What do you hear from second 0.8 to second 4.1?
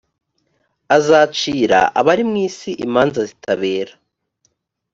azacira abari mu isi imanza zitabera